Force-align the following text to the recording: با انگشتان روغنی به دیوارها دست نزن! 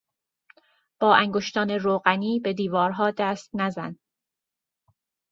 با 0.99 1.15
انگشتان 1.15 1.69
روغنی 1.69 2.39
به 2.39 2.53
دیوارها 2.53 3.11
دست 3.11 3.49
نزن! 3.53 3.99